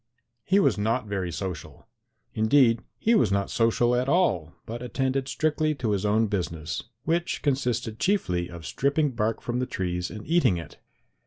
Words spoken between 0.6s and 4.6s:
not very social. Indeed, he was not social at all,